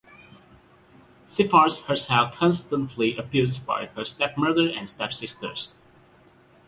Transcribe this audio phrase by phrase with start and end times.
[1.27, 5.73] She finds herself constantly abused by her stepmother and stepsisters.